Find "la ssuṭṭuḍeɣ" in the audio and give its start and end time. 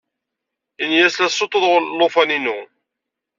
1.19-1.73